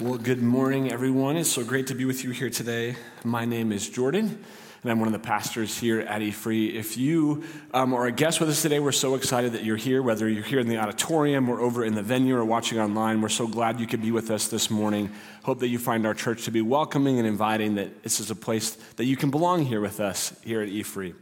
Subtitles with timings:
[0.00, 1.36] Well, good morning, everyone.
[1.36, 2.96] It's so great to be with you here today.
[3.22, 4.42] My name is Jordan,
[4.82, 6.74] and I'm one of the pastors here at eFree.
[6.74, 10.02] If you um, are a guest with us today, we're so excited that you're here,
[10.02, 13.20] whether you're here in the auditorium or over in the venue or watching online.
[13.20, 15.10] We're so glad you could be with us this morning.
[15.42, 18.34] Hope that you find our church to be welcoming and inviting, that this is a
[18.34, 21.12] place that you can belong here with us here at eFree.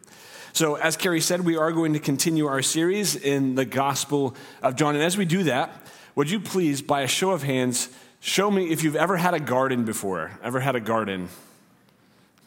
[0.52, 4.76] So, as Carrie said, we are going to continue our series in the Gospel of
[4.76, 4.95] John.
[4.95, 5.72] And as we do that,
[6.14, 7.88] would you please, by a show of hands,
[8.21, 10.32] Show me if you've ever had a garden before.
[10.43, 11.29] Ever had a garden?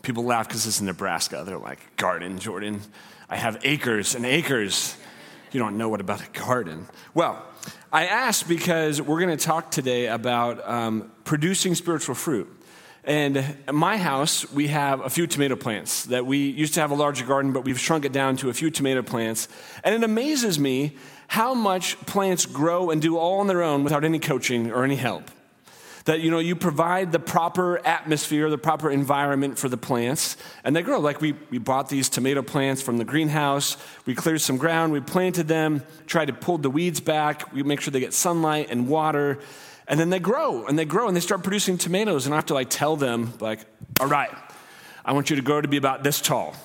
[0.01, 1.43] People laugh because it's in Nebraska.
[1.45, 2.81] They're like, Garden, Jordan.
[3.29, 4.97] I have acres and acres.
[5.53, 6.87] You don't know what about a garden.
[7.13, 7.41] Well,
[7.91, 12.49] I asked because we're going to talk today about um, producing spiritual fruit.
[13.05, 16.91] And at my house, we have a few tomato plants that we used to have
[16.91, 19.47] a larger garden, but we've shrunk it down to a few tomato plants.
[19.83, 24.03] And it amazes me how much plants grow and do all on their own without
[24.03, 25.31] any coaching or any help
[26.05, 30.75] that you know you provide the proper atmosphere the proper environment for the plants and
[30.75, 30.99] they grow.
[30.99, 33.77] Like we, we bought these tomato plants from the greenhouse.
[34.05, 37.53] We cleared some ground we planted them tried to pull the weeds back.
[37.53, 39.39] We make sure they get sunlight and water
[39.87, 42.25] and then they grow and they grow and they start producing tomatoes.
[42.25, 43.59] And i have to like tell them like
[43.99, 44.31] all right
[45.05, 46.55] i want you to grow to be about this tall.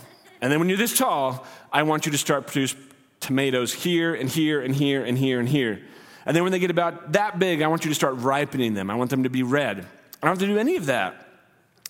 [0.41, 2.75] And then when you're this tall i want you to start produce
[3.21, 5.81] tomatoes here and here and here and here and here
[6.27, 8.91] and then when they get about that big, I want you to start ripening them.
[8.91, 9.79] I want them to be red.
[9.79, 11.25] I don't have to do any of that.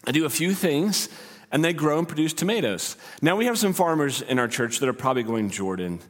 [0.06, 1.08] I do a few things,
[1.50, 2.96] and they grow and produce tomatoes.
[3.22, 6.00] Now, we have some farmers in our church that are probably going, Jordan,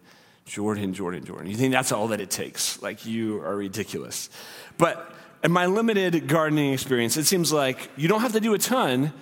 [0.45, 1.47] Jordan, Jordan, Jordan.
[1.49, 2.83] You think that's all that it takes?
[2.83, 4.29] Like, you are ridiculous.
[4.77, 8.59] But in my limited gardening experience, it seems like you don't have to do a
[8.59, 9.13] ton.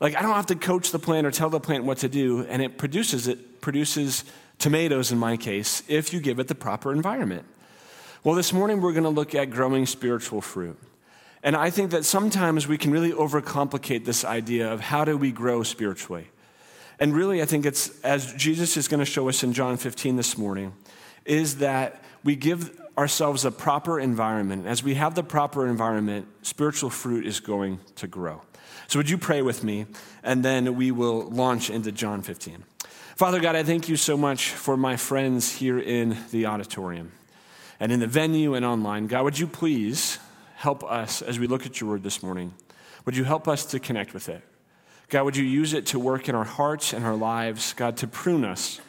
[0.00, 2.44] Like, I don't have to coach the plant or tell the plant what to do,
[2.48, 4.24] and it produces it produces
[4.58, 7.44] tomatoes in my case if you give it the proper environment.
[8.24, 10.76] Well, this morning we're going to look at growing spiritual fruit.
[11.44, 15.30] And I think that sometimes we can really overcomplicate this idea of how do we
[15.30, 16.26] grow spiritually.
[16.98, 20.16] And really, I think it's, as Jesus is going to show us in John 15
[20.16, 20.72] this morning,
[21.24, 24.66] is that we give ourselves a proper environment.
[24.66, 28.42] As we have the proper environment, spiritual fruit is going to grow.
[28.88, 29.86] So, would you pray with me?
[30.24, 32.64] And then we will launch into John 15.
[33.14, 37.12] Father God, I thank you so much for my friends here in the auditorium
[37.80, 39.06] and in the venue and online.
[39.06, 40.18] God, would you please
[40.56, 42.54] help us as we look at your word this morning?
[43.04, 44.42] Would you help us to connect with it?
[45.08, 48.06] God, would you use it to work in our hearts and our lives, God, to
[48.06, 48.80] prune us?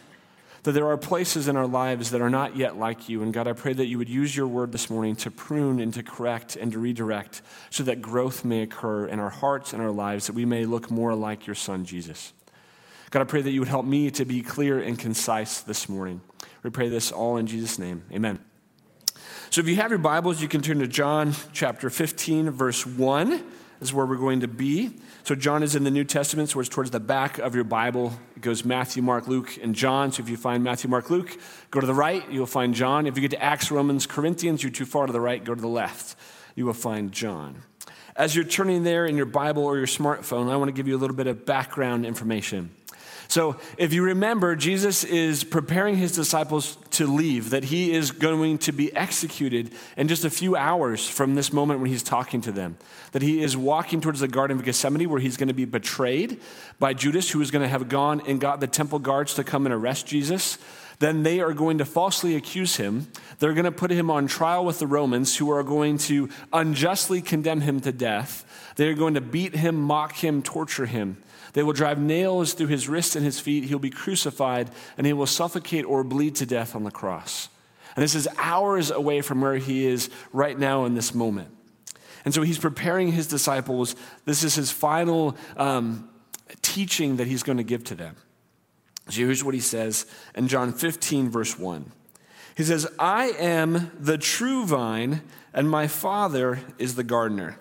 [0.63, 3.23] That there are places in our lives that are not yet like you.
[3.23, 5.93] And God, I pray that you would use your word this morning to prune and
[5.93, 9.91] to correct and to redirect so that growth may occur in our hearts and our
[9.91, 12.33] lives, that we may look more like your son, Jesus.
[13.11, 16.19] God, I pray that you would help me to be clear and concise this morning.
[16.61, 18.03] We pray this all in Jesus' name.
[18.11, 18.48] Amen.
[19.51, 23.29] So if you have your Bibles, you can turn to John chapter 15, verse 1.
[23.31, 23.43] This
[23.81, 24.91] is where we're going to be.
[25.23, 28.13] So John is in the New Testament, so it's towards the back of your Bible.
[28.35, 30.11] It goes Matthew, Mark, Luke, and John.
[30.11, 31.35] So if you find Matthew, Mark, Luke,
[31.71, 33.07] go to the right, you'll find John.
[33.07, 35.61] If you get to Acts, Romans, Corinthians, you're too far to the right, go to
[35.61, 36.15] the left.
[36.53, 37.63] You will find John.
[38.15, 40.95] As you're turning there in your Bible or your smartphone, I want to give you
[40.95, 42.69] a little bit of background information.
[43.29, 48.57] So, if you remember, Jesus is preparing his disciples to leave, that he is going
[48.59, 52.51] to be executed in just a few hours from this moment when he's talking to
[52.51, 52.79] them.
[53.11, 56.41] That he is walking towards the Garden of Gethsemane where he's going to be betrayed
[56.79, 59.67] by Judas, who is going to have gone and got the temple guards to come
[59.67, 60.57] and arrest Jesus.
[60.97, 63.09] Then they are going to falsely accuse him.
[63.37, 67.21] They're going to put him on trial with the Romans, who are going to unjustly
[67.21, 68.73] condemn him to death.
[68.75, 71.17] They're going to beat him, mock him, torture him.
[71.53, 73.65] They will drive nails through his wrists and his feet.
[73.65, 77.49] He'll be crucified, and he will suffocate or bleed to death on the cross.
[77.95, 81.49] And this is hours away from where he is right now in this moment.
[82.25, 83.95] And so he's preparing his disciples.
[84.25, 86.09] This is his final um,
[86.61, 88.15] teaching that he's going to give to them.
[89.09, 90.05] So here's what he says
[90.35, 91.91] in John 15, verse 1.
[92.55, 95.21] He says, I am the true vine,
[95.53, 97.57] and my Father is the gardener.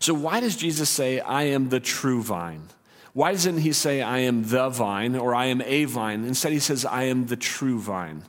[0.00, 2.68] So, why does Jesus say, I am the true vine?
[3.12, 6.24] Why doesn't he say, I am the vine or I am a vine?
[6.24, 8.22] Instead, he says, I am the true vine.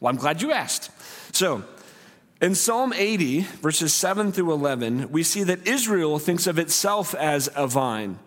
[0.00, 0.90] Well, I'm glad you asked.
[1.34, 1.62] So,
[2.40, 7.48] in Psalm 80, verses 7 through 11, we see that Israel thinks of itself as
[7.54, 8.18] a vine.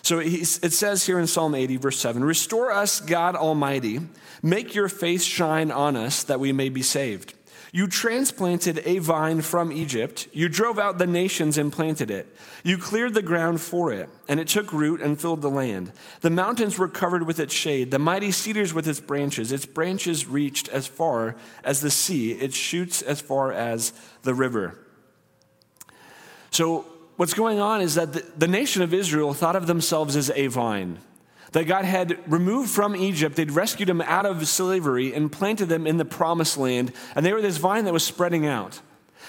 [0.00, 4.00] So it says here in Psalm 80, verse 7 Restore us, God Almighty,
[4.42, 7.34] make your face shine on us that we may be saved.
[7.72, 10.28] You transplanted a vine from Egypt.
[10.32, 12.34] You drove out the nations and planted it.
[12.64, 15.92] You cleared the ground for it, and it took root and filled the land.
[16.22, 19.52] The mountains were covered with its shade, the mighty cedars with its branches.
[19.52, 23.92] Its branches reached as far as the sea, its shoots as far as
[24.22, 24.78] the river.
[26.50, 26.86] So,
[27.16, 30.46] what's going on is that the, the nation of Israel thought of themselves as a
[30.46, 30.98] vine
[31.52, 33.36] that God had removed from Egypt.
[33.36, 36.92] They'd rescued them out of slavery and planted them in the promised land.
[37.14, 38.80] And they were this vine that was spreading out.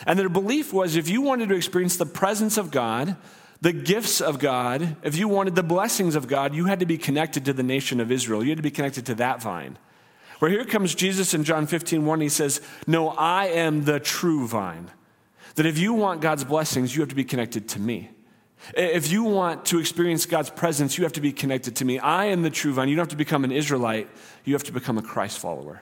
[0.06, 3.18] And their belief was if you wanted to experience the presence of God,
[3.62, 6.98] the gifts of God, if you wanted the blessings of God, you had to be
[6.98, 8.44] connected to the nation of Israel.
[8.44, 9.78] You had to be connected to that vine.
[10.40, 14.48] Where here comes Jesus in John 15, 1, he says, No, I am the true
[14.48, 14.90] vine.
[15.56, 18.12] That if you want God's blessings, you have to be connected to me.
[18.76, 22.00] If you want to experience God's presence, you have to be connected to me.
[22.00, 22.90] I am the true vine.
[22.90, 24.10] You don't have to become an Israelite,
[24.46, 25.82] you have to become a Christ follower.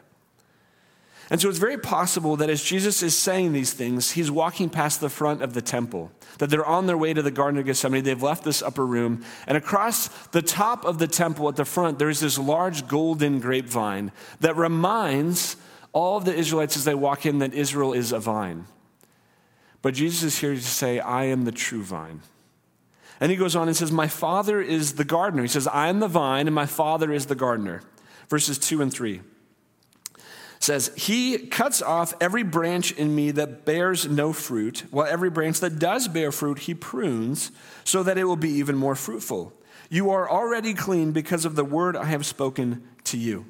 [1.30, 5.02] And so it's very possible that as Jesus is saying these things, he's walking past
[5.02, 8.04] the front of the temple, that they're on their way to the Garden of Gethsemane.
[8.04, 9.26] They've left this upper room.
[9.46, 14.14] And across the top of the temple at the front, there's this large golden grapevine
[14.40, 15.58] that reminds
[15.92, 18.66] all of the Israelites as they walk in that Israel is a vine.
[19.82, 22.22] But Jesus is here to say, I am the true vine.
[23.20, 25.42] And he goes on and says, My father is the gardener.
[25.44, 27.82] He says, I am the vine, and my father is the gardener.
[28.30, 29.22] Verses 2 and 3
[30.60, 35.60] says, He cuts off every branch in me that bears no fruit, while every branch
[35.60, 37.52] that does bear fruit, He prunes,
[37.84, 39.54] so that it will be even more fruitful.
[39.90, 43.46] You are already clean because of the word I have spoken to you.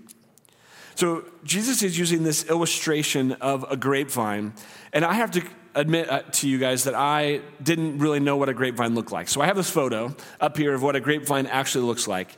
[0.96, 4.54] So Jesus is using this illustration of a grapevine,
[4.94, 5.44] and I have to
[5.78, 9.30] admit uh, to you guys that I didn't really know what a grapevine looked like.
[9.30, 12.36] So I have this photo up here of what a grapevine actually looks like.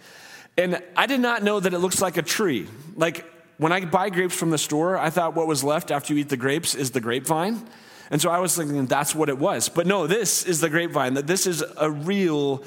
[0.57, 2.67] And I did not know that it looks like a tree.
[2.95, 3.25] Like
[3.57, 6.29] when I buy grapes from the store, I thought what was left after you eat
[6.29, 7.65] the grapes is the grapevine.
[8.11, 9.69] And so I was thinking that's what it was.
[9.69, 12.63] But no, this is the grapevine, that this is a real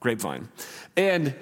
[0.00, 0.48] grapevine.
[0.96, 1.34] And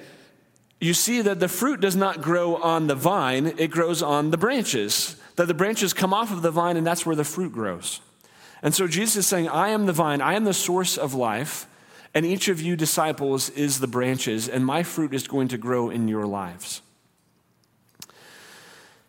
[0.81, 4.38] you see that the fruit does not grow on the vine, it grows on the
[4.38, 5.17] branches.
[5.37, 8.00] That the branches come off of the vine, and that's where the fruit grows.
[8.63, 11.67] And so Jesus is saying, I am the vine, I am the source of life,
[12.15, 15.91] and each of you disciples is the branches, and my fruit is going to grow
[15.91, 16.83] in your lives.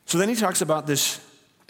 [0.06, 1.26] So then he talks about this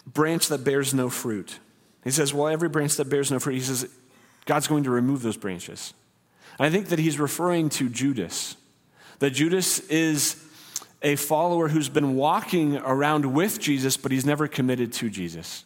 [0.05, 1.59] branch that bears no fruit.
[2.03, 3.87] He says, Well, every branch that bears no fruit, he says,
[4.45, 5.93] God's going to remove those branches.
[6.57, 8.55] And I think that he's referring to Judas.
[9.19, 10.43] That Judas is
[11.01, 15.65] a follower who's been walking around with Jesus, but he's never committed to Jesus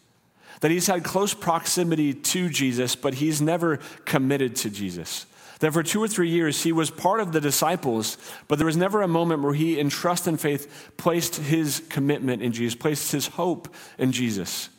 [0.64, 5.26] that he's had close proximity to Jesus, but he's never committed to Jesus.
[5.60, 8.18] That for two or three years he was part of the disciples,
[8.48, 12.42] but there was never a moment where he, in trust and faith, placed his commitment
[12.42, 14.70] in Jesus, placed his hope in Jesus.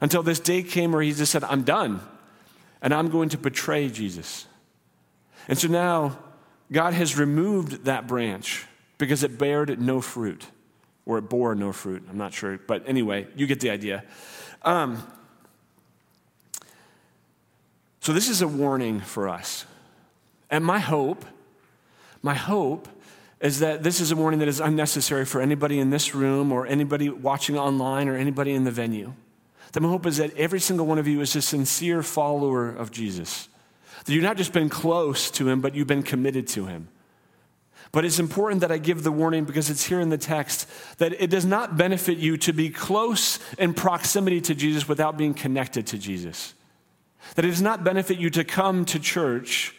[0.00, 2.00] Until this day came where he just said, I'm done,
[2.82, 4.46] and I'm going to betray Jesus.
[5.46, 6.18] And so now
[6.72, 8.66] God has removed that branch
[8.98, 10.44] because it bared no fruit,
[11.06, 12.02] or it bore no fruit.
[12.10, 12.58] I'm not sure.
[12.58, 14.02] But anyway, you get the idea.
[14.64, 15.06] Um,
[18.00, 19.64] so, this is a warning for us.
[20.50, 21.24] And my hope,
[22.22, 22.88] my hope
[23.40, 26.66] is that this is a warning that is unnecessary for anybody in this room or
[26.66, 29.12] anybody watching online or anybody in the venue.
[29.72, 32.90] That my hope is that every single one of you is a sincere follower of
[32.90, 33.48] Jesus.
[34.04, 36.88] That you've not just been close to him, but you've been committed to him.
[37.92, 40.66] But it's important that I give the warning because it's here in the text
[40.96, 45.34] that it does not benefit you to be close in proximity to Jesus without being
[45.34, 46.54] connected to Jesus.
[47.34, 49.74] That it does not benefit you to come to church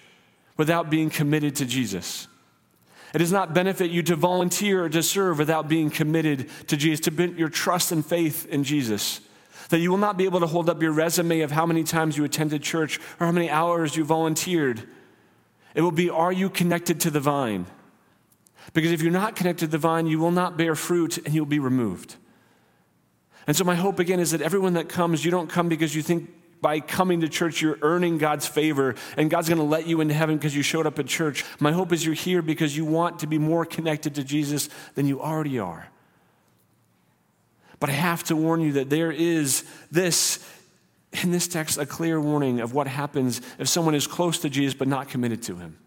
[0.58, 2.28] without being committed to Jesus.
[3.16, 7.00] It does not benefit you to volunteer or to serve without being committed to Jesus,
[7.02, 9.22] to put your trust and faith in Jesus.
[9.70, 12.16] That you will not be able to hold up your resume of how many times
[12.16, 14.88] you attended church or how many hours you volunteered.
[15.74, 17.66] It will be, are you connected to the vine?
[18.72, 21.46] Because if you're not connected to the vine, you will not bear fruit and you'll
[21.46, 22.16] be removed.
[23.46, 26.02] And so, my hope again is that everyone that comes, you don't come because you
[26.02, 26.30] think
[26.64, 30.14] by coming to church you're earning God's favor and God's going to let you into
[30.14, 31.44] heaven because you showed up at church.
[31.60, 35.06] My hope is you're here because you want to be more connected to Jesus than
[35.06, 35.90] you already are.
[37.80, 40.40] But I have to warn you that there is this,
[41.22, 44.74] in this text, a clear warning of what happens if someone is close to Jesus
[44.74, 45.78] but not committed to him.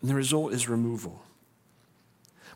[0.00, 1.22] And the result is removal.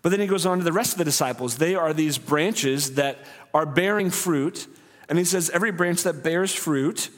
[0.03, 1.57] But then he goes on to the rest of the disciples.
[1.57, 3.19] They are these branches that
[3.53, 4.67] are bearing fruit.
[5.09, 7.11] And he says, Every branch that bears fruit,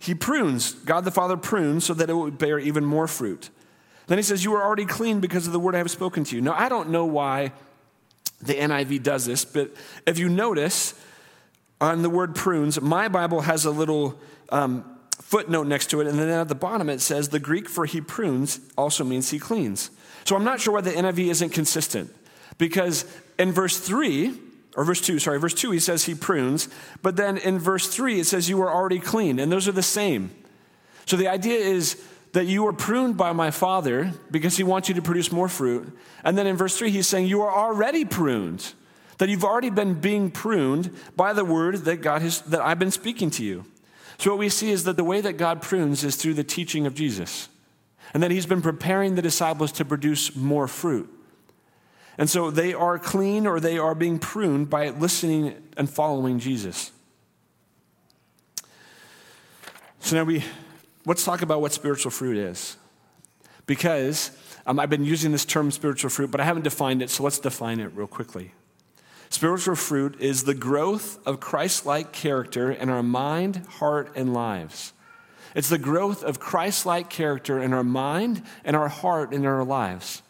[0.00, 0.72] he prunes.
[0.72, 3.50] God the Father prunes so that it will bear even more fruit.
[4.06, 6.36] Then he says, You are already clean because of the word I have spoken to
[6.36, 6.42] you.
[6.42, 7.52] Now, I don't know why
[8.40, 9.70] the NIV does this, but
[10.06, 10.94] if you notice
[11.80, 14.18] on the word prunes, my Bible has a little
[14.50, 14.84] um,
[15.20, 18.00] footnote next to it, and then at the bottom it says, The Greek for he
[18.00, 19.90] prunes also means he cleans.
[20.24, 22.14] So I'm not sure why the NIV isn't consistent.
[22.58, 23.04] Because
[23.38, 24.32] in verse 3,
[24.76, 26.68] or verse 2, sorry, verse 2, he says he prunes,
[27.02, 29.82] but then in verse 3, it says you are already clean, and those are the
[29.82, 30.30] same.
[31.06, 32.02] So the idea is
[32.32, 35.96] that you are pruned by my Father because he wants you to produce more fruit.
[36.24, 38.72] And then in verse 3, he's saying you are already pruned,
[39.18, 42.90] that you've already been being pruned by the word that God has, that I've been
[42.90, 43.66] speaking to you.
[44.18, 46.86] So what we see is that the way that God prunes is through the teaching
[46.86, 47.48] of Jesus.
[48.14, 51.10] And that he's been preparing the disciples to produce more fruit.
[52.18, 56.92] And so they are clean or they are being pruned by listening and following Jesus.
[60.00, 60.44] So now we
[61.06, 62.76] let's talk about what spiritual fruit is.
[63.66, 64.30] Because
[64.66, 67.38] um, I've been using this term spiritual fruit, but I haven't defined it, so let's
[67.38, 68.52] define it real quickly.
[69.30, 74.92] Spiritual fruit is the growth of Christ like character in our mind, heart, and lives.
[75.54, 79.46] It's the growth of Christ like character in our mind and our heart and in
[79.46, 80.22] our lives.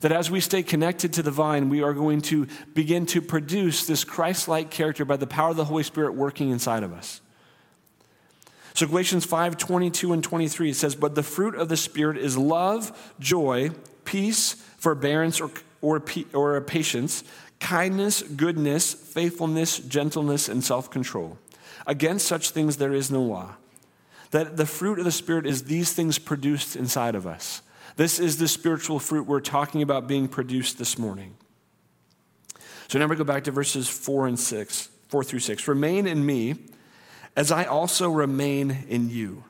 [0.00, 3.86] That as we stay connected to the vine, we are going to begin to produce
[3.86, 7.20] this Christ like character by the power of the Holy Spirit working inside of us.
[8.74, 13.14] So Galatians 5 22 and 23 says, But the fruit of the Spirit is love,
[13.18, 13.70] joy,
[14.04, 16.00] peace, forbearance, or, or,
[16.32, 17.24] or patience,
[17.58, 21.38] kindness, goodness, faithfulness, gentleness, and self control.
[21.86, 23.56] Against such things there is no law.
[24.30, 27.62] That the fruit of the Spirit is these things produced inside of us.
[27.96, 31.36] This is the spiritual fruit we're talking about being produced this morning.
[32.88, 35.68] So now we go back to verses 4 and 6, 4 through 6.
[35.68, 36.56] Remain in me
[37.36, 39.44] as I also remain in you.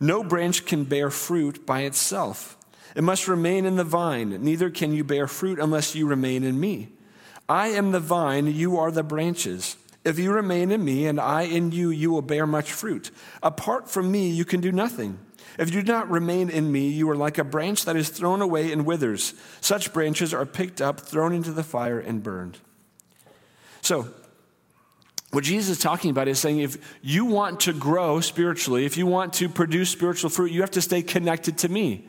[0.00, 2.56] No branch can bear fruit by itself.
[2.96, 4.42] It must remain in the vine.
[4.42, 6.88] Neither can you bear fruit unless you remain in me.
[7.48, 9.76] I am the vine, you are the branches.
[10.04, 13.10] If you remain in me and I in you, you will bear much fruit.
[13.42, 15.18] Apart from me, you can do nothing.
[15.58, 18.42] If you do not remain in me, you are like a branch that is thrown
[18.42, 19.34] away and withers.
[19.60, 22.58] Such branches are picked up, thrown into the fire, and burned.
[23.80, 24.08] So,
[25.30, 29.06] what Jesus is talking about is saying if you want to grow spiritually, if you
[29.06, 32.06] want to produce spiritual fruit, you have to stay connected to me.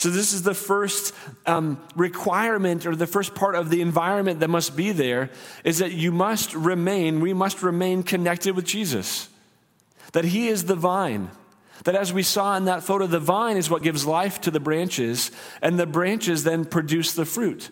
[0.00, 1.14] So, this is the first
[1.44, 5.28] um, requirement or the first part of the environment that must be there
[5.62, 9.28] is that you must remain, we must remain connected with Jesus.
[10.12, 11.30] That He is the vine.
[11.84, 14.58] That as we saw in that photo, the vine is what gives life to the
[14.58, 17.68] branches, and the branches then produce the fruit.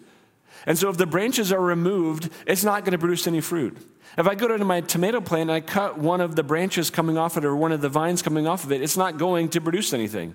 [0.66, 3.74] And so, if the branches are removed, it's not going to produce any fruit.
[4.18, 7.16] If I go to my tomato plant and I cut one of the branches coming
[7.16, 9.62] off it or one of the vines coming off of it, it's not going to
[9.62, 10.34] produce anything.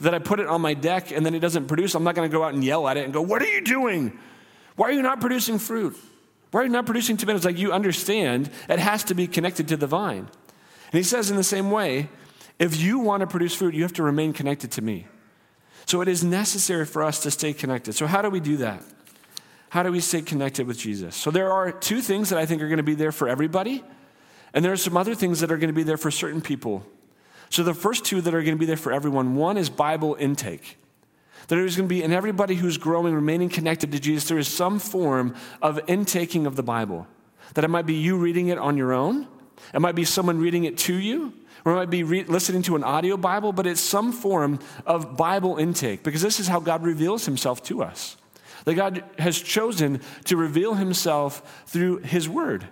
[0.00, 2.30] That I put it on my deck and then it doesn't produce, I'm not going
[2.30, 4.18] to go out and yell at it and go, What are you doing?
[4.76, 5.96] Why are you not producing fruit?
[6.50, 7.44] Why are you not producing tomatoes?
[7.44, 10.28] Like you understand, it has to be connected to the vine.
[10.92, 12.08] And he says, in the same way,
[12.58, 15.06] if you want to produce fruit, you have to remain connected to me.
[15.86, 17.94] So it is necessary for us to stay connected.
[17.94, 18.82] So, how do we do that?
[19.68, 21.16] How do we stay connected with Jesus?
[21.16, 23.84] So there are two things that I think are going to be there for everybody,
[24.54, 26.86] and there are some other things that are going to be there for certain people.
[27.50, 30.16] So the first two that are going to be there for everyone one is Bible
[30.18, 30.78] intake.
[31.48, 34.48] There is going to be in everybody who's growing, remaining connected to Jesus, there is
[34.48, 37.06] some form of intaking of the Bible.
[37.54, 39.28] That it might be you reading it on your own,
[39.72, 41.32] it might be someone reading it to you,
[41.64, 45.16] or it might be re- listening to an audio Bible, but it's some form of
[45.16, 48.16] Bible intake because this is how God reveals himself to us
[48.66, 52.66] that God has chosen to reveal himself through his word.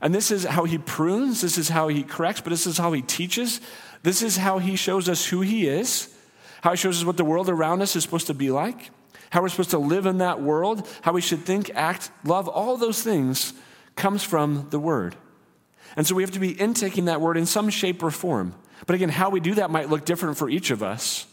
[0.00, 2.92] And this is how he prunes, this is how he corrects, but this is how
[2.92, 3.60] he teaches.
[4.02, 6.14] This is how he shows us who he is,
[6.62, 8.90] how he shows us what the world around us is supposed to be like,
[9.30, 12.48] how we're supposed to live in that world, how we should think, act, love.
[12.48, 13.52] All those things
[13.94, 15.16] comes from the word.
[15.96, 18.54] And so we have to be intaking that word in some shape or form.
[18.86, 21.26] But again, how we do that might look different for each of us.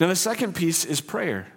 [0.00, 1.51] Now, the second piece is prayer.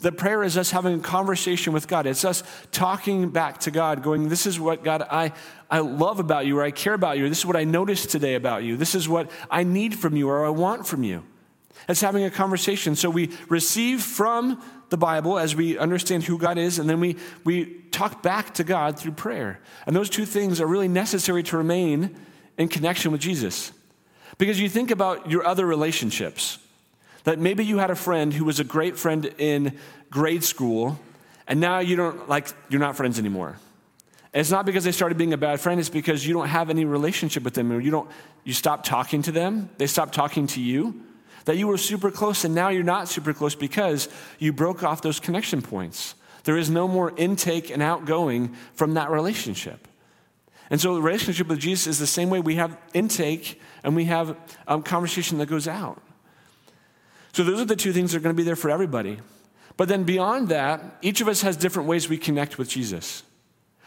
[0.00, 2.06] The prayer is us having a conversation with God.
[2.06, 2.42] It's us
[2.72, 5.32] talking back to God, going, This is what, God, I,
[5.70, 8.34] I love about you, or I care about you, this is what I noticed today
[8.34, 8.76] about you.
[8.76, 11.22] This is what I need from you, or I want from you.
[11.88, 12.96] It's having a conversation.
[12.96, 17.16] So we receive from the Bible as we understand who God is, and then we,
[17.44, 19.60] we talk back to God through prayer.
[19.86, 22.16] And those two things are really necessary to remain
[22.58, 23.72] in connection with Jesus.
[24.38, 26.58] Because you think about your other relationships.
[27.24, 29.78] That maybe you had a friend who was a great friend in
[30.10, 30.98] grade school,
[31.46, 33.58] and now you don't like you're not friends anymore.
[34.32, 36.70] And it's not because they started being a bad friend, it's because you don't have
[36.70, 38.08] any relationship with them, or you don't
[38.44, 41.02] you stop talking to them, they stop talking to you.
[41.46, 44.08] That you were super close and now you're not super close because
[44.38, 46.14] you broke off those connection points.
[46.44, 49.88] There is no more intake and outgoing from that relationship.
[50.70, 54.04] And so the relationship with Jesus is the same way we have intake and we
[54.04, 54.36] have
[54.68, 56.00] um, conversation that goes out.
[57.32, 59.18] So those are the two things that are going to be there for everybody.
[59.76, 63.22] But then beyond that, each of us has different ways we connect with Jesus.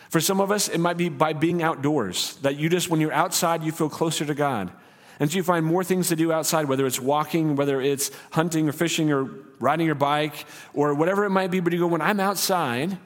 [0.10, 3.14] For some of us, it might be by being outdoors, that you just, when you're
[3.14, 4.72] outside, you feel closer to God.
[5.20, 8.68] And so you find more things to do outside, whether it's walking, whether it's hunting
[8.68, 11.60] or fishing or riding your bike or whatever it might be.
[11.60, 12.98] But you go, when I'm outside,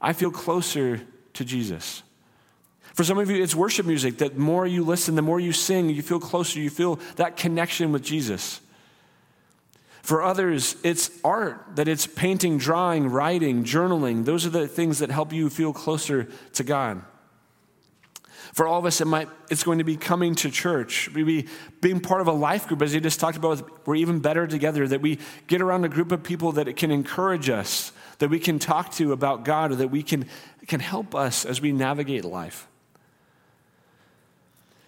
[0.00, 1.00] I feel closer
[1.34, 2.02] to Jesus.
[2.92, 5.90] For some of you, it's worship music that more you listen, the more you sing,
[5.90, 8.60] you feel closer, you feel that connection with Jesus.
[10.04, 14.26] For others, it's art, that it's painting, drawing, writing, journaling.
[14.26, 17.00] Those are the things that help you feel closer to God.
[18.52, 21.46] For all of us, it might, it's going to be coming to church, maybe
[21.80, 24.86] being part of a life group, as you just talked about, we're even better together,
[24.86, 28.38] that we get around a group of people that it can encourage us, that we
[28.38, 30.26] can talk to about God, or that we can,
[30.66, 32.68] can help us as we navigate life.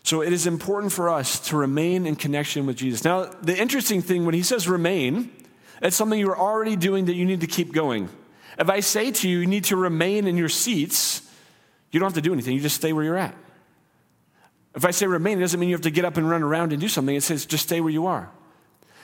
[0.06, 3.02] So it is important for us to remain in connection with Jesus.
[3.02, 5.32] Now, the interesting thing when he says remain,
[5.82, 8.08] it's something you're already doing that you need to keep going.
[8.56, 11.28] If I say to you, you need to remain in your seats,
[11.90, 13.34] you don't have to do anything, you just stay where you're at.
[14.76, 16.70] If I say remain, it doesn't mean you have to get up and run around
[16.70, 17.16] and do something.
[17.16, 18.30] It says just stay where you are.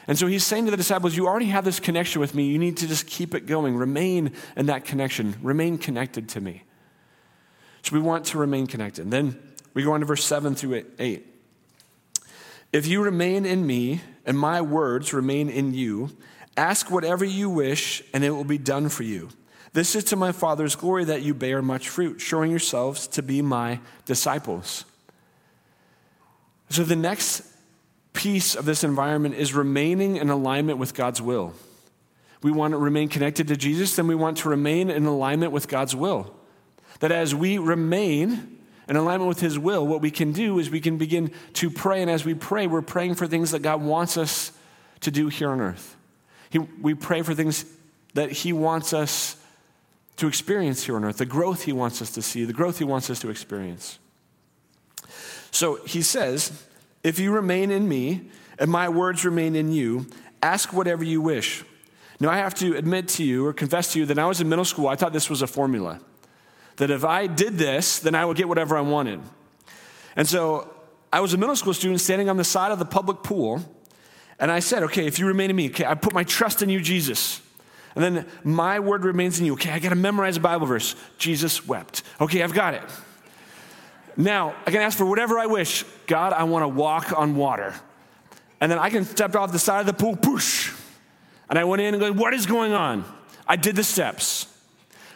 [0.07, 2.45] And so he's saying to the disciples, You already have this connection with me.
[2.45, 3.75] You need to just keep it going.
[3.75, 5.35] Remain in that connection.
[5.43, 6.63] Remain connected to me.
[7.83, 9.03] So we want to remain connected.
[9.03, 11.27] And Then we go on to verse 7 through 8.
[12.73, 16.11] If you remain in me and my words remain in you,
[16.57, 19.29] ask whatever you wish and it will be done for you.
[19.73, 23.41] This is to my Father's glory that you bear much fruit, showing yourselves to be
[23.41, 24.85] my disciples.
[26.69, 27.43] So, the next
[28.13, 31.55] piece of this environment is remaining in alignment with God's will.
[32.43, 35.69] We want to remain connected to Jesus, then we want to remain in alignment with
[35.69, 36.35] God's will.
[37.01, 38.52] That as we remain
[38.89, 42.03] in alignment with His will, what we can do is we can begin to pray.
[42.03, 44.53] And as we pray, we're praying for things that God wants us
[45.01, 45.97] to do here on earth.
[46.51, 47.65] He, we pray for things
[48.15, 49.37] that He wants us
[50.17, 52.85] to experience here on earth, the growth He wants us to see, the growth He
[52.85, 53.99] wants us to experience.
[55.53, 56.65] So he says,
[57.05, 58.23] If you remain in me
[58.59, 60.07] and my words remain in you,
[60.43, 61.65] ask whatever you wish.
[62.19, 64.49] Now, I have to admit to you or confess to you that I was in
[64.49, 66.01] middle school, I thought this was a formula.
[66.77, 69.21] That if I did this, then I would get whatever I wanted.
[70.17, 70.73] And so
[71.13, 73.63] I was a middle school student standing on the side of the public pool,
[74.39, 76.69] and I said, Okay, if you remain in me, okay, I put my trust in
[76.69, 77.41] you, Jesus.
[77.95, 79.53] And then my word remains in you.
[79.53, 80.97] Okay, I got to memorize a Bible verse.
[81.19, 82.03] Jesus wept.
[82.21, 82.83] Okay, I've got it.
[84.17, 85.85] Now, I can ask for whatever I wish.
[86.07, 87.75] God, I want to walk on water.
[88.61, 90.73] And then I can step off the side of the pool, push.
[91.51, 93.05] And I went in and go, What is going on?
[93.47, 94.47] I did the steps.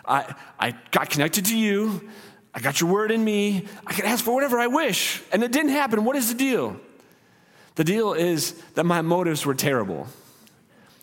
[0.06, 2.08] I, I got connected to you.
[2.54, 3.66] I got your word in me.
[3.86, 5.22] I can ask for whatever I wish.
[5.32, 6.04] And it didn't happen.
[6.04, 6.80] What is the deal?
[7.74, 10.06] The deal is that my motives were terrible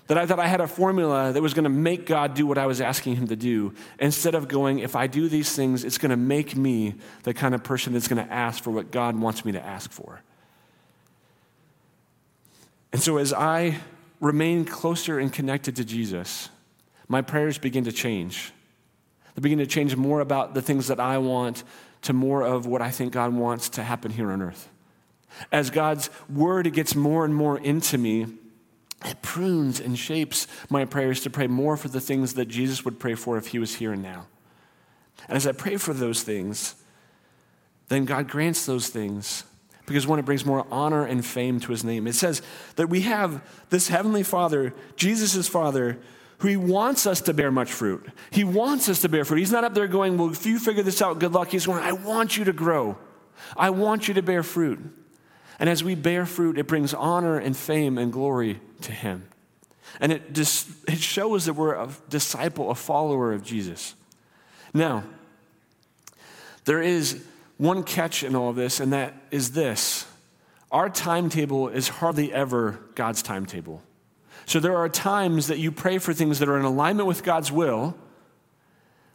[0.08, 2.58] that I thought I had a formula that was going to make God do what
[2.58, 5.98] I was asking him to do, instead of going, if I do these things, it's
[5.98, 9.18] going to make me the kind of person that's going to ask for what God
[9.18, 10.22] wants me to ask for.
[12.92, 13.80] And so as I
[14.20, 16.50] remain closer and connected to Jesus,
[17.08, 18.52] my prayers begin to change.
[19.36, 21.64] They begin to change more about the things that I want
[22.04, 24.70] to more of what I think God wants to happen here on earth.
[25.52, 28.28] As God's word gets more and more into me,
[29.06, 33.00] it prunes and shapes my prayers to pray more for the things that Jesus would
[33.00, 34.28] pray for if he was here and now.
[35.28, 36.76] And as I pray for those things,
[37.90, 39.44] then God grants those things
[39.86, 42.08] because one, it brings more honor and fame to his name.
[42.08, 42.42] It says
[42.78, 46.00] that we have this heavenly Father, Jesus' Father,
[46.48, 48.06] he wants us to bear much fruit.
[48.32, 49.40] He wants us to bear fruit.
[49.40, 51.50] He's not up there going, Well, if you figure this out, good luck.
[51.50, 52.98] He's going, I want you to grow.
[53.56, 54.80] I want you to bear fruit.
[55.60, 59.28] And as we bear fruit, it brings honor and fame and glory to Him.
[60.00, 63.96] And it, just, it shows that we're a disciple, a follower of Jesus.
[64.74, 65.04] Now,
[66.66, 67.24] there is
[67.58, 70.06] one catch in all of this, and that is this
[70.72, 73.84] our timetable is hardly ever God's timetable.
[74.46, 77.52] So there are times that you pray for things that are in alignment with God's
[77.52, 77.96] will,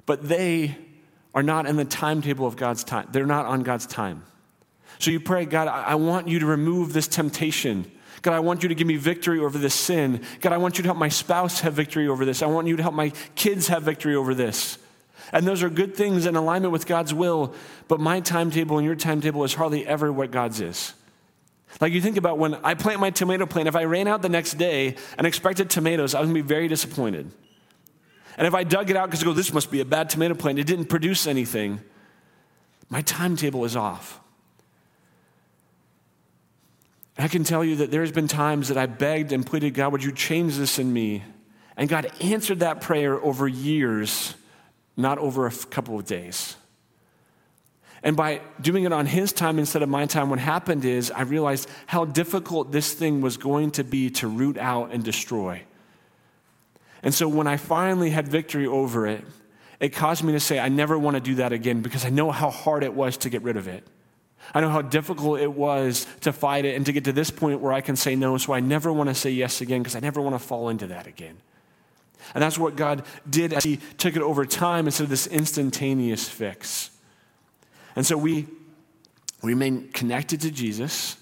[0.07, 0.77] but they
[1.35, 3.09] are not in the timetable of God's time.
[3.13, 4.25] They're not on God's time.
[4.99, 7.91] So you pray, God, I want you to remove this temptation.
[8.23, 10.25] God, I want you to give me victory over this sin.
[10.41, 12.43] God, I want you to help my spouse have victory over this.
[12.43, 14.79] I want you to help my kids have victory over this.
[15.33, 17.55] And those are good things in alignment with God's will,
[17.87, 20.95] but my timetable and your timetable is hardly ever what God's is.
[21.81, 24.29] Like you think about when I plant my tomato plant, if I ran out the
[24.29, 27.31] next day and expected tomatoes, I was gonna be very disappointed.
[28.37, 30.35] And if I dug it out because I go, this must be a bad tomato
[30.35, 31.81] plant, it didn't produce anything,
[32.89, 34.21] my timetable is off.
[37.19, 40.05] I can tell you that there's been times that I begged and pleaded, God, would
[40.05, 41.25] you change this in me?
[41.77, 44.35] And God answered that prayer over years,
[44.97, 46.57] not over a couple of days.
[48.03, 51.23] And by doing it on his time instead of my time, what happened is I
[51.23, 55.63] realized how difficult this thing was going to be to root out and destroy.
[57.03, 59.25] And so when I finally had victory over it,
[59.81, 62.31] it caused me to say, I never want to do that again because I know
[62.31, 63.85] how hard it was to get rid of it.
[64.55, 67.61] I know how difficult it was to fight it and to get to this point
[67.61, 70.01] where I can say no, so I never want to say yes again because I
[70.01, 71.37] never want to fall into that again.
[72.35, 76.29] And that's what God did as He took it over time instead of this instantaneous
[76.29, 76.91] fix.
[77.99, 78.47] And so we
[79.43, 81.17] remain connected to Jesus,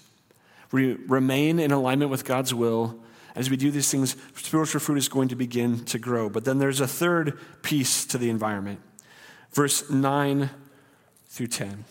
[0.71, 2.99] we remain in alignment with God's will.
[3.33, 6.29] As we do these things, spiritual fruit is going to begin to grow.
[6.29, 8.79] But then there's a third piece to the environment.
[9.53, 10.51] Verse 9
[11.25, 11.85] through 10.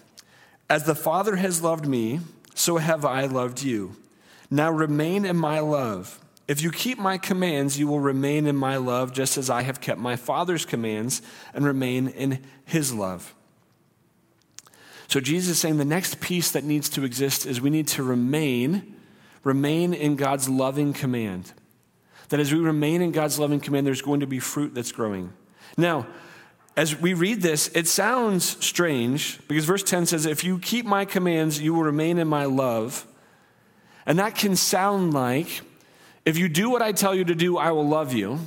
[0.70, 2.20] As the Father has loved me,
[2.55, 3.96] so have I loved you.
[4.53, 6.20] Now remain in my love.
[6.46, 9.81] If you keep my commands, you will remain in my love, just as I have
[9.81, 11.22] kept my Father's commands
[11.53, 13.36] and remain in his love.
[15.09, 18.03] So Jesus is saying the next piece that needs to exist is we need to
[18.03, 18.97] remain,
[19.45, 21.53] remain in God's loving command.
[22.29, 25.33] That as we remain in God's loving command, there's going to be fruit that's growing.
[25.77, 26.07] Now,
[26.77, 31.05] as we read this, it sounds strange because verse 10 says, If you keep my
[31.05, 33.07] commands, you will remain in my love.
[34.05, 35.62] And that can sound like,
[36.25, 38.40] if you do what I tell you to do, I will love you.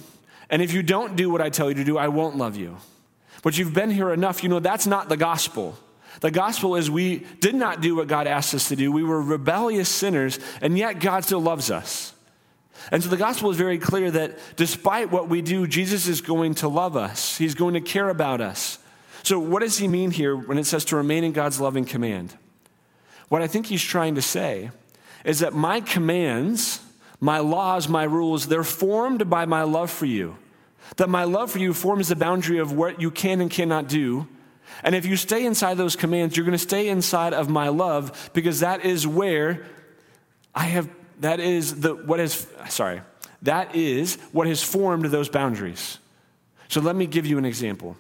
[0.50, 2.78] And if you don't do what I tell you to do, I won't love you.
[3.42, 5.78] But you've been here enough, you know that's not the gospel.
[6.22, 8.92] The gospel is we did not do what God asked us to do.
[8.92, 12.14] We were rebellious sinners, and yet God still loves us.
[12.92, 16.56] And so the gospel is very clear that despite what we do, Jesus is going
[16.56, 18.80] to love us, He's going to care about us.
[19.24, 22.36] So, what does He mean here when it says to remain in God's loving command?
[23.28, 24.72] What I think He's trying to say
[25.24, 26.82] is that my commands,
[27.20, 30.38] my laws, my rules, they're formed by my love for you.
[30.98, 34.28] That my love for you forms the boundary of what you can and cannot do.
[34.84, 38.30] And if you stay inside those commands, you're going to stay inside of my love
[38.34, 39.66] because that is where
[40.56, 43.02] I have that is the, what is, sorry,
[43.42, 46.00] that is what has formed those boundaries.
[46.70, 47.98] So let me give you an example.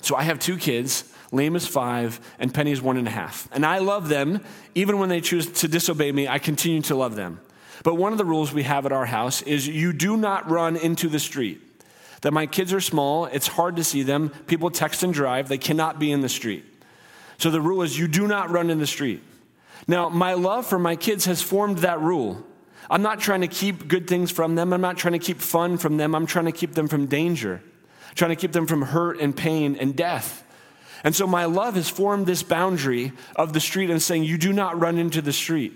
[0.00, 1.12] So I have two kids.
[1.32, 3.48] Liam is five, and Penny is one and a half.
[3.52, 4.42] And I love them.
[4.74, 7.40] Even when they choose to disobey me, I continue to love them.
[7.84, 10.76] But one of the rules we have at our house is you do not run
[10.76, 11.60] into the street.
[12.22, 14.30] That my kids are small, it's hard to see them.
[14.46, 16.64] People text and drive, they cannot be in the street.
[17.38, 19.22] So the rule is you do not run in the street.
[19.86, 22.44] Now, my love for my kids has formed that rule.
[22.90, 24.72] I'm not trying to keep good things from them.
[24.72, 26.14] I'm not trying to keep fun from them.
[26.14, 27.62] I'm trying to keep them from danger,
[28.08, 30.44] I'm trying to keep them from hurt and pain and death.
[31.04, 34.52] And so my love has formed this boundary of the street and saying, You do
[34.52, 35.72] not run into the street.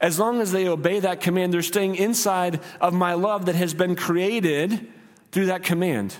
[0.00, 3.74] As long as they obey that command, they're staying inside of my love that has
[3.74, 4.86] been created
[5.32, 6.14] through that command.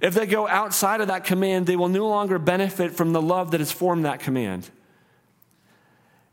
[0.00, 3.52] If they go outside of that command, they will no longer benefit from the love
[3.52, 4.68] that has formed that command.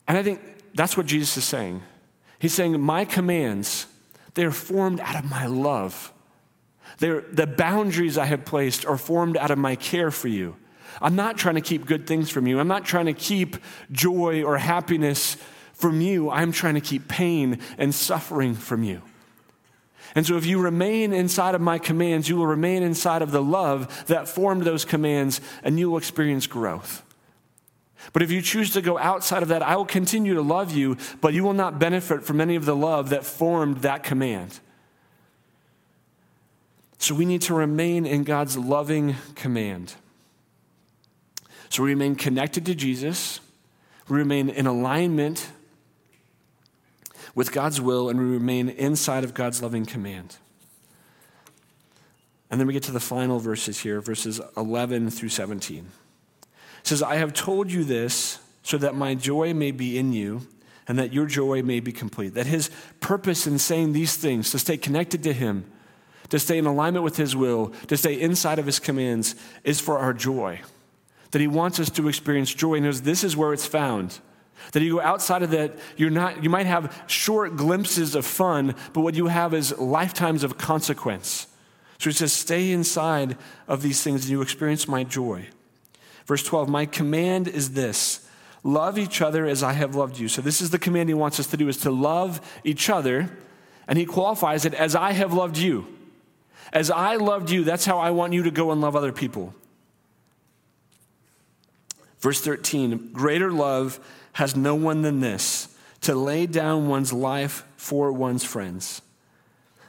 [0.08, 0.42] And I think
[0.74, 1.82] that's what Jesus is saying.
[2.40, 3.88] He's saying, My commands,
[4.34, 6.12] they're formed out of my love.
[7.00, 10.56] They're, the boundaries I have placed are formed out of my care for you.
[11.02, 12.60] I'm not trying to keep good things from you.
[12.60, 13.58] I'm not trying to keep
[13.92, 15.38] joy or happiness
[15.74, 16.30] from you.
[16.30, 19.02] I'm trying to keep pain and suffering from you.
[20.16, 23.42] And so, if you remain inside of my commands, you will remain inside of the
[23.42, 27.04] love that formed those commands, and you will experience growth.
[28.12, 30.98] But if you choose to go outside of that, I will continue to love you,
[31.22, 34.60] but you will not benefit from any of the love that formed that command.
[36.98, 39.96] So we need to remain in God's loving command.
[41.70, 43.40] So we remain connected to Jesus,
[44.08, 45.50] we remain in alignment
[47.36, 50.38] with God's will, and we remain inside of God's loving command.
[52.52, 55.88] And then we get to the final verses here, verses 11 through 17
[56.84, 60.48] says, I have told you this so that my joy may be in you
[60.88, 62.34] and that your joy may be complete.
[62.34, 62.70] That his
[63.00, 65.66] purpose in saying these things, to stay connected to him,
[66.30, 69.98] to stay in alignment with his will, to stay inside of his commands, is for
[69.98, 70.62] our joy.
[71.32, 72.76] That he wants us to experience joy.
[72.76, 74.20] And this is where it's found.
[74.72, 78.76] That you go outside of that, you're not, you might have short glimpses of fun,
[78.94, 81.48] but what you have is lifetimes of consequence.
[82.00, 85.48] So he says, stay inside of these things and you experience my joy.
[86.26, 88.28] Verse 12, my command is this
[88.64, 90.28] love each other as I have loved you.
[90.28, 93.30] So, this is the command he wants us to do is to love each other.
[93.88, 95.86] And he qualifies it as I have loved you.
[96.72, 99.54] As I loved you, that's how I want you to go and love other people.
[102.24, 104.00] Verse 13, greater love
[104.32, 105.68] has no one than this
[106.00, 109.02] to lay down one's life for one's friends.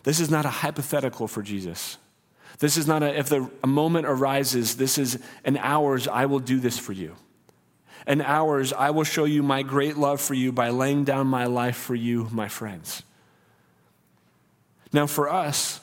[0.03, 1.97] This is not a hypothetical for Jesus.
[2.59, 6.41] This is not a, if the, a moment arises, this is an hour's, I will
[6.41, 7.15] do this for you.
[8.05, 11.45] An hours, I will show you my great love for you by laying down my
[11.45, 13.05] life for you, my friends.
[14.93, 15.79] Now, for us,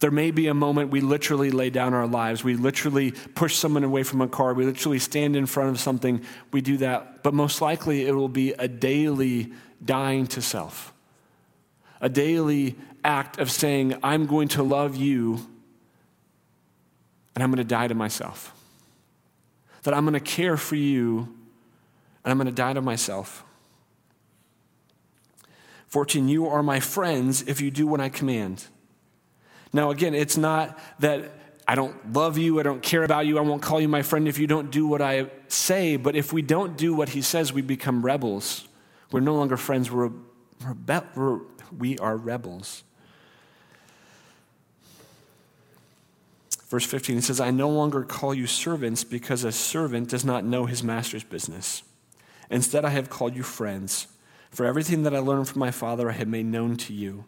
[0.00, 2.44] there may be a moment we literally lay down our lives.
[2.44, 4.54] We literally push someone away from a car.
[4.54, 6.22] We literally stand in front of something.
[6.52, 7.22] We do that.
[7.24, 9.52] But most likely, it will be a daily
[9.84, 10.92] dying to self,
[12.00, 15.46] a daily act of saying, I'm going to love you
[17.34, 18.54] and I'm going to die to myself.
[19.82, 21.34] That I'm going to care for you
[22.24, 23.44] and I'm going to die to myself.
[25.88, 28.66] 14, you are my friends if you do what I command.
[29.72, 31.30] Now, again, it's not that
[31.66, 34.26] I don't love you, I don't care about you, I won't call you my friend
[34.26, 37.52] if you don't do what I say, but if we don't do what he says,
[37.52, 38.66] we become rebels.
[39.10, 40.10] We're no longer friends, we're,
[40.60, 41.40] rebe- we're
[41.76, 42.84] we are rebels.
[46.68, 50.44] Verse 15 it says, I no longer call you servants because a servant does not
[50.44, 51.82] know his master's business.
[52.50, 54.06] Instead, I have called you friends,
[54.50, 57.24] for everything that I learned from my Father I have made known to you.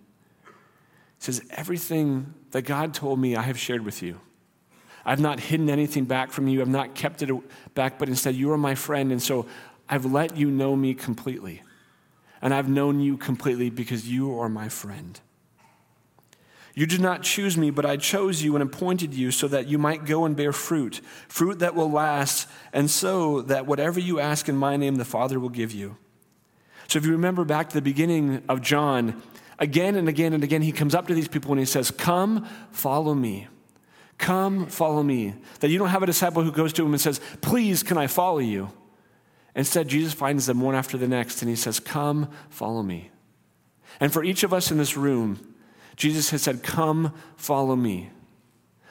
[1.20, 4.20] Says, Everything that God told me, I have shared with you.
[5.04, 6.60] I've not hidden anything back from you.
[6.60, 7.30] I've not kept it
[7.74, 9.12] back, but instead, you are my friend.
[9.12, 9.46] And so
[9.88, 11.62] I've let you know me completely.
[12.42, 15.20] And I've known you completely because you are my friend.
[16.74, 19.76] You did not choose me, but I chose you and appointed you so that you
[19.76, 24.48] might go and bear fruit, fruit that will last, and so that whatever you ask
[24.48, 25.96] in my name, the Father will give you.
[26.88, 29.20] So if you remember back to the beginning of John,
[29.60, 32.48] again and again and again, he comes up to these people and he says, Come,
[32.72, 33.46] follow me.
[34.18, 35.34] Come, follow me.
[35.60, 38.06] That you don't have a disciple who goes to him and says, Please, can I
[38.06, 38.70] follow you?
[39.54, 43.10] Instead, Jesus finds them one after the next and he says, Come, follow me.
[44.00, 45.54] And for each of us in this room,
[45.96, 48.10] Jesus has said, Come, follow me.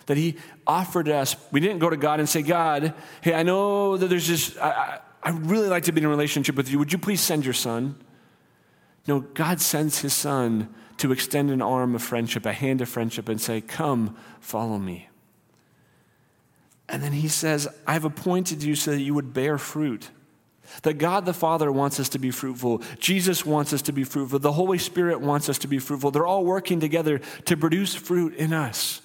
[0.05, 3.97] That he offered us, we didn't go to God and say, God, hey, I know
[3.97, 6.79] that there's this, I, I, I really like to be in a relationship with you.
[6.79, 7.95] Would you please send your son?
[9.10, 13.28] No, God sends his son to extend an arm of friendship, a hand of friendship,
[13.28, 15.10] and say, Come, follow me.
[16.88, 20.12] And then he says, I've appointed you so that you would bear fruit.
[20.84, 22.84] That God the Father wants us to be fruitful.
[23.00, 24.38] Jesus wants us to be fruitful.
[24.38, 26.12] The Holy Spirit wants us to be fruitful.
[26.12, 29.02] They're all working together to produce fruit in us.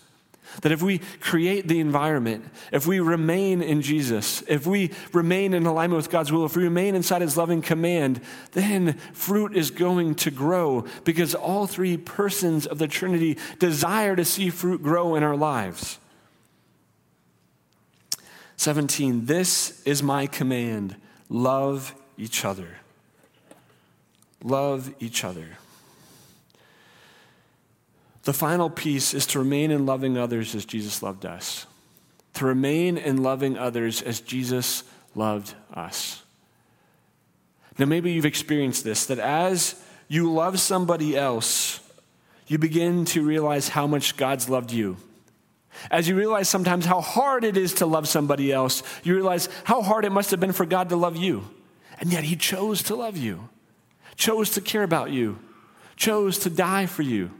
[0.63, 5.67] That if we create the environment, if we remain in Jesus, if we remain in
[5.67, 8.21] alignment with God's will, if we remain inside His loving command,
[8.53, 14.25] then fruit is going to grow because all three persons of the Trinity desire to
[14.25, 15.99] see fruit grow in our lives.
[18.57, 20.97] 17, this is my command
[21.29, 22.79] love each other.
[24.43, 25.59] Love each other.
[28.25, 31.67] The final piece is to remain in loving others as Jesus loved us.
[32.35, 34.83] To remain in loving others as Jesus
[35.15, 36.23] loved us.
[37.79, 39.75] Now, maybe you've experienced this that as
[40.09, 41.81] you love somebody else,
[42.47, 44.97] you begin to realize how much God's loved you.
[45.91, 49.83] As you realize sometimes how hard it is to love somebody else, you realize how
[49.83, 51.49] hard it must have been for God to love you.
[52.01, 53.49] And yet, He chose to love you,
[54.17, 55.39] chose to care about you,
[55.97, 57.31] chose to die for you.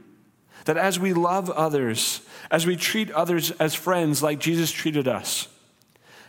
[0.65, 5.47] That as we love others, as we treat others as friends like Jesus treated us,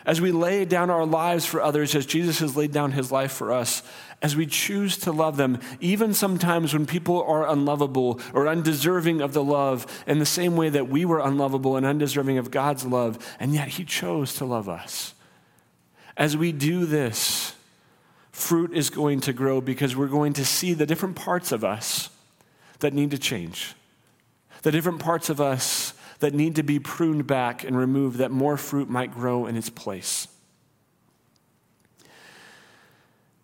[0.06, 3.32] as we lay down our lives for others as Jesus has laid down his life
[3.32, 3.82] for us,
[4.22, 9.32] as we choose to love them, even sometimes when people are unlovable or undeserving of
[9.32, 13.18] the love, in the same way that we were unlovable and undeserving of God's love,
[13.40, 15.12] and yet he chose to love us.
[16.16, 17.54] As we do this,
[18.30, 22.10] fruit is going to grow because we're going to see the different parts of us
[22.78, 23.74] that need to change
[24.62, 28.56] the different parts of us that need to be pruned back and removed that more
[28.56, 30.28] fruit might grow in its place.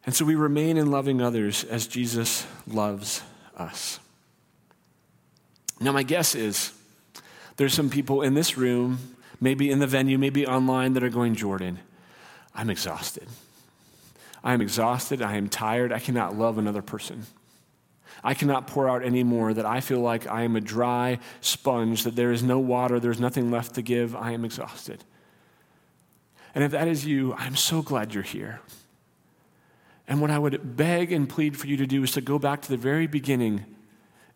[0.05, 3.23] And so we remain in loving others as Jesus loves
[3.57, 4.01] us.
[5.81, 6.73] Now, my guess is
[7.57, 11.35] there's some people in this room, maybe in the venue, maybe online, that are going,
[11.35, 11.79] Jordan,
[12.55, 13.29] I'm exhausted.
[14.43, 15.23] I am exhausted.
[15.23, 15.93] I am tired.
[15.93, 17.27] I cannot love another person.
[18.25, 22.15] I cannot pour out anymore, that I feel like I am a dry sponge, that
[22.15, 24.15] there is no water, there's nothing left to give.
[24.15, 25.03] I am exhausted.
[26.55, 28.61] And if that is you, I'm so glad you're here.
[30.07, 32.63] And what I would beg and plead for you to do is to go back
[32.63, 33.65] to the very beginning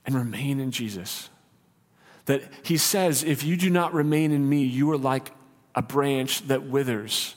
[0.04, 1.28] and remain in Jesus.
[2.24, 5.32] That he says, if you do not remain in me, you are like
[5.74, 7.34] a branch that withers.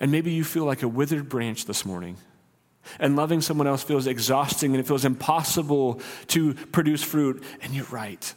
[0.00, 2.16] And maybe you feel like a withered branch this morning
[2.98, 7.42] and loving someone else feels exhausting and it feels impossible to produce fruit.
[7.62, 8.34] And you're right.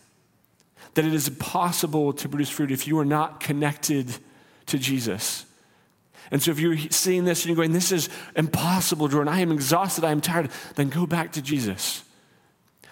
[0.94, 4.16] That it is impossible to produce fruit if you are not connected
[4.68, 5.46] to Jesus.
[6.32, 9.52] And so if you're seeing this and you're going, this is impossible, Jordan, I am
[9.52, 12.04] exhausted, I am tired, then go back to Jesus.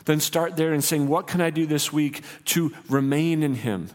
[0.06, 3.90] Then start there and saying, what can I do this week to remain in Him?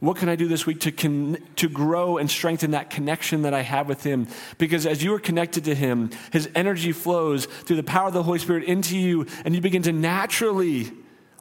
[0.00, 3.54] What can I do this week to, con- to grow and strengthen that connection that
[3.54, 4.28] I have with Him?
[4.58, 8.22] Because as you are connected to Him, His energy flows through the power of the
[8.22, 10.92] Holy Spirit into you, and you begin to naturally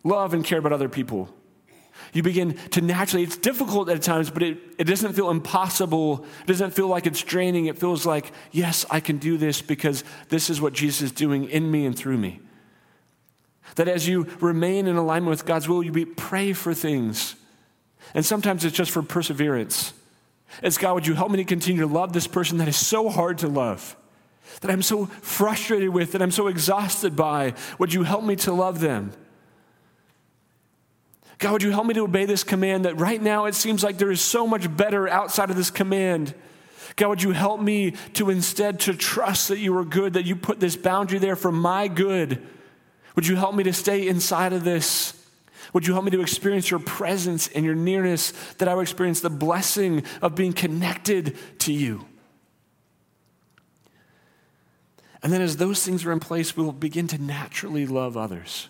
[0.03, 1.33] love and care about other people.
[2.13, 6.25] You begin to naturally, it's difficult at times, but it, it doesn't feel impossible.
[6.41, 7.65] It doesn't feel like it's draining.
[7.65, 11.49] It feels like, yes, I can do this because this is what Jesus is doing
[11.49, 12.39] in me and through me.
[13.75, 17.35] That as you remain in alignment with God's will, you be, pray for things
[18.15, 19.93] and sometimes it's just for perseverance.
[20.63, 23.09] It's God, would you help me to continue to love this person that is so
[23.09, 23.95] hard to love,
[24.61, 27.53] that I'm so frustrated with, that I'm so exhausted by?
[27.77, 29.11] Would you help me to love them?
[31.39, 33.97] God, would you help me to obey this command that right now it seems like
[33.97, 36.33] there is so much better outside of this command?
[36.95, 40.37] God, would you help me to instead to trust that you are good, that you
[40.37, 42.41] put this boundary there for my good?
[43.15, 45.24] Would you help me to stay inside of this?
[45.75, 49.19] Would you help me to experience your presence and your nearness, that I would experience
[49.19, 52.05] the blessing of being connected to you?
[55.21, 58.69] And then, as those things are in place, we'll begin to naturally love others.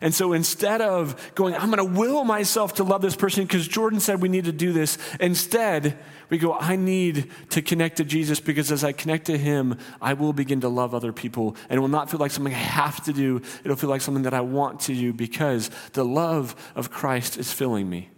[0.00, 3.66] And so instead of going, I'm going to will myself to love this person because
[3.66, 5.98] Jordan said we need to do this, instead,
[6.30, 10.14] we go, I need to connect to Jesus because as I connect to him, I
[10.14, 11.56] will begin to love other people.
[11.68, 14.24] And it will not feel like something I have to do, it'll feel like something
[14.24, 18.10] that I want to do because the love of Christ is filling me.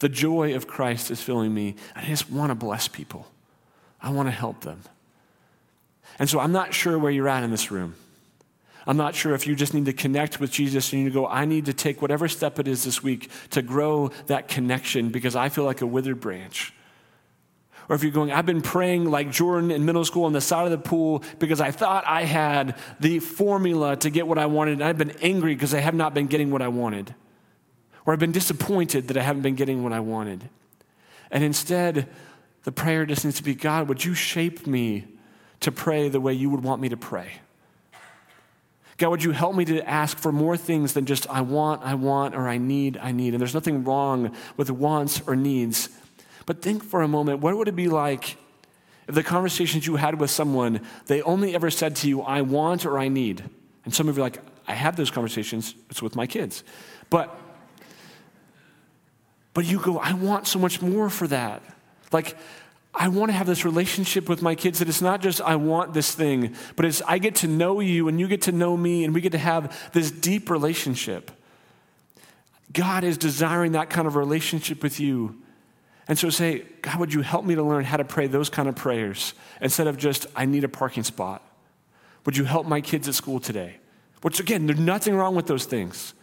[0.00, 1.76] The joy of Christ is filling me.
[1.94, 3.26] I just want to bless people,
[4.00, 4.82] I want to help them.
[6.18, 7.94] And so I'm not sure where you're at in this room.
[8.88, 11.44] I'm not sure if you just need to connect with Jesus and you go, I
[11.44, 15.50] need to take whatever step it is this week to grow that connection because I
[15.50, 16.72] feel like a withered branch.
[17.90, 20.64] Or if you're going, I've been praying like Jordan in middle school on the side
[20.64, 24.72] of the pool because I thought I had the formula to get what I wanted,
[24.72, 27.14] and I've been angry because I have not been getting what I wanted.
[28.06, 30.48] Or I've been disappointed that I haven't been getting what I wanted.
[31.30, 32.08] And instead,
[32.64, 35.04] the prayer just needs to be God, would you shape me
[35.60, 37.32] to pray the way you would want me to pray?
[38.98, 41.94] God, would you help me to ask for more things than just I want, I
[41.94, 43.32] want, or I need, I need?
[43.32, 45.88] And there's nothing wrong with wants or needs.
[46.46, 48.36] But think for a moment what would it be like
[49.06, 52.84] if the conversations you had with someone, they only ever said to you, I want
[52.84, 53.42] or I need?
[53.84, 56.64] And some of you are like, I have those conversations, it's with my kids.
[57.08, 57.38] But
[59.54, 61.62] but you go, I want so much more for that.
[62.12, 62.36] Like,
[62.94, 65.94] I want to have this relationship with my kids that it's not just I want
[65.94, 69.04] this thing, but it's I get to know you and you get to know me
[69.04, 71.30] and we get to have this deep relationship.
[72.72, 75.40] God is desiring that kind of relationship with you.
[76.06, 78.68] And so say, God, would you help me to learn how to pray those kind
[78.68, 81.42] of prayers instead of just, I need a parking spot?
[82.24, 83.76] Would you help my kids at school today?
[84.22, 86.14] Which, again, there's nothing wrong with those things.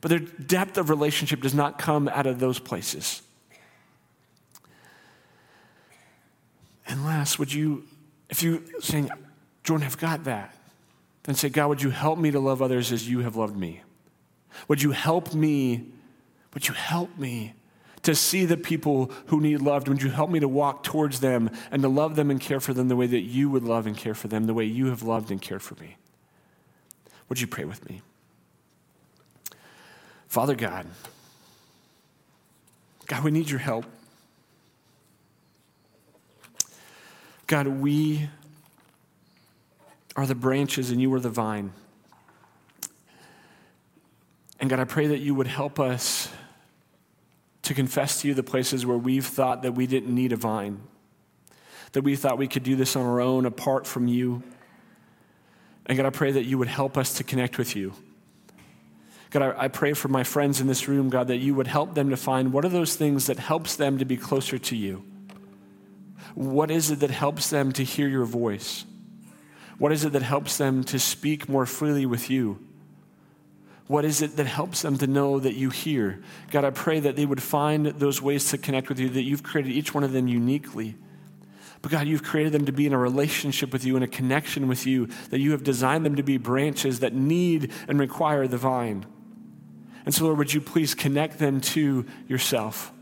[0.00, 3.22] But their depth of relationship does not come out of those places.
[6.88, 7.84] And last, would you,
[8.28, 9.10] if you saying,
[9.64, 10.54] Jordan, I've got that,
[11.24, 13.82] then say, God, would you help me to love others as you have loved me?
[14.68, 15.86] Would you help me?
[16.54, 17.54] Would you help me
[18.02, 19.88] to see the people who need loved?
[19.88, 22.72] Would you help me to walk towards them and to love them and care for
[22.72, 25.02] them the way that you would love and care for them, the way you have
[25.02, 25.96] loved and cared for me?
[27.28, 28.02] Would you pray with me?
[30.28, 30.86] Father God,
[33.06, 33.84] God, we need your help.
[37.46, 38.28] God, we
[40.16, 41.72] are the branches and you are the vine.
[44.58, 46.28] And God, I pray that you would help us
[47.62, 50.80] to confess to you the places where we've thought that we didn't need a vine,
[51.92, 54.42] that we thought we could do this on our own apart from you.
[55.84, 57.92] And God, I pray that you would help us to connect with you.
[59.30, 61.94] God, I, I pray for my friends in this room, God, that you would help
[61.94, 65.04] them to find what are those things that helps them to be closer to you.
[66.36, 68.84] What is it that helps them to hear your voice?
[69.78, 72.58] What is it that helps them to speak more freely with you?
[73.86, 76.22] What is it that helps them to know that you hear?
[76.50, 79.42] God, I pray that they would find those ways to connect with you, that you've
[79.42, 80.96] created each one of them uniquely.
[81.80, 84.68] But God, you've created them to be in a relationship with you, in a connection
[84.68, 88.58] with you, that you have designed them to be branches that need and require the
[88.58, 89.06] vine.
[90.04, 92.92] And so, Lord, would you please connect them to yourself?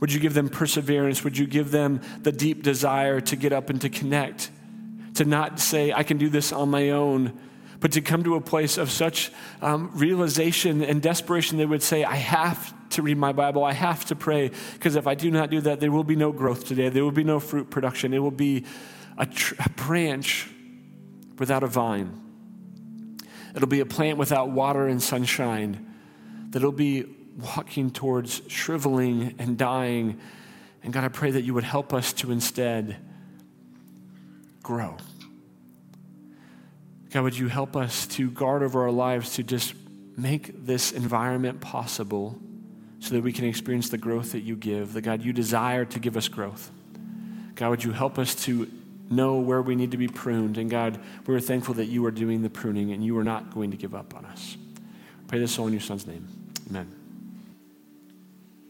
[0.00, 1.22] Would you give them perseverance?
[1.22, 4.50] Would you give them the deep desire to get up and to connect?
[5.14, 7.38] To not say, I can do this on my own,
[7.80, 9.30] but to come to a place of such
[9.60, 13.62] um, realization and desperation they would say, I have to read my Bible.
[13.62, 16.32] I have to pray because if I do not do that, there will be no
[16.32, 16.88] growth today.
[16.88, 18.14] There will be no fruit production.
[18.14, 18.64] It will be
[19.18, 20.48] a, tr- a branch
[21.38, 22.18] without a vine.
[23.54, 25.86] It'll be a plant without water and sunshine.
[26.50, 27.06] That'll be
[27.42, 30.20] walking towards shriveling and dying.
[30.82, 32.96] And God, I pray that you would help us to instead
[34.62, 34.96] grow.
[37.10, 39.74] God, would you help us to guard over our lives to just
[40.16, 42.38] make this environment possible
[43.00, 45.98] so that we can experience the growth that you give, that God, you desire to
[45.98, 46.70] give us growth.
[47.54, 48.70] God, would you help us to
[49.08, 50.58] know where we need to be pruned?
[50.58, 53.70] And God, we're thankful that you are doing the pruning and you are not going
[53.70, 54.56] to give up on us.
[55.28, 56.28] Pray this all in your son's name.
[56.68, 56.99] Amen.